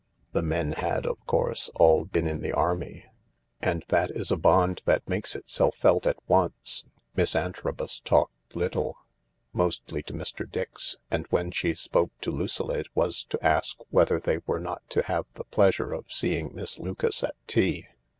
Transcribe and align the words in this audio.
The 0.31 0.41
men 0.41 0.71
had, 0.71 1.05
of 1.05 1.23
course, 1.27 1.69
all 1.75 2.05
been 2.05 2.25
in 2.25 2.41
the 2.41 2.53
army, 2.53 3.05
and 3.59 3.85
that 3.89 4.09
is 4.09 4.31
a 4.31 4.35
bond 4.35 4.81
that 4.85 5.07
makes 5.07 5.35
itself 5.35 5.75
felt 5.75 6.07
at 6.07 6.17
once. 6.27 6.85
Miss 7.15 7.35
Antrobus 7.35 7.99
talked 7.99 8.55
little, 8.55 8.95
mostly 9.53 10.01
to 10.01 10.13
Mr. 10.13 10.47
ESx, 10.47 10.95
and 11.11 11.27
when 11.29 11.51
she 11.51 11.75
spoke 11.75 12.19
to 12.21 12.31
Lucilla 12.31 12.79
it 12.79 12.87
was 12.95 13.25
to 13.25 13.45
ask 13.45 13.77
whether 13.91 14.19
they 14.19 14.39
were 14.47 14.59
not 14.59 14.81
to 14.89 15.03
have 15.03 15.27
the 15.35 15.43
pleasure 15.43 15.93
of 15.93 16.05
seeing 16.09 16.49
Miss 16.51 16.79
Lucas 16.79 17.23
at 17.23 17.35
tea. 17.45 17.85